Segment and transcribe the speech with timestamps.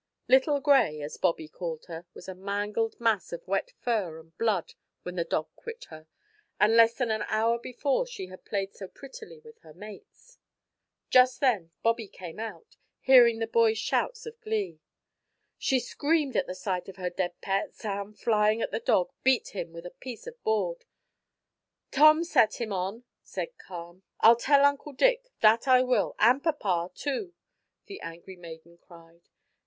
[0.27, 4.73] Little Gray (as Bobby called her) was a mangled mass of wet fur and blood
[5.03, 6.07] when the dog quit her,
[6.59, 10.39] and less than an hour before she had played so prettily with her mates.
[11.11, 14.79] Just then Bobby came out, hearing the boys' shouts of glee.
[15.59, 19.71] She screamed at sight of her dead pets, and, flying at the dog, beat him
[19.71, 20.83] with a piece of board.
[21.91, 24.01] "Tom set him on," said Carm.
[24.19, 27.35] "I'll tell Uncle Dick, that I will, and papa, too,"
[27.85, 29.29] the angry maiden cried.